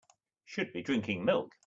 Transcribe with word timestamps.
Should 0.45 0.73
be 0.73 0.81
drinking 0.81 1.25
milk. 1.25 1.51